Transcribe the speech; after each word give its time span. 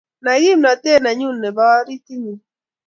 Nai 0.23 0.39
kimnatet 0.43 0.97
nenyun 1.03 1.35
nebo 1.41 1.61
aritingung 1.75 2.41